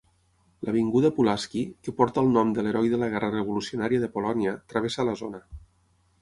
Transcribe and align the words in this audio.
L'avinguda 0.67 1.11
Pulaski, 1.17 1.61
que 1.87 1.93
porta 1.99 2.23
el 2.23 2.29
nom 2.37 2.53
de 2.55 2.63
l'heroi 2.69 2.89
de 2.95 3.01
la 3.03 3.11
Guerra 3.13 3.29
Revolucionària 3.37 4.01
de 4.07 4.11
Polònia, 4.17 4.55
travessa 4.75 5.07
la 5.13 5.17
zona. 5.23 5.45